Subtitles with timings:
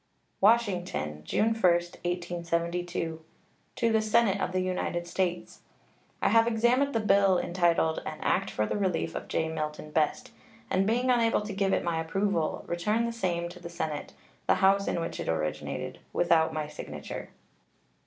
[0.39, 3.21] WASHINGTON, June 1, 1872.
[3.75, 5.59] To the Senate of the United States:
[6.23, 9.47] I have examined the bill entitled "An act for the relief of J.
[9.49, 10.31] Milton Best,"
[10.71, 14.13] and, being unable to give it my approval, return the same to the Senate,
[14.47, 17.29] the House in which it originated, without my signature.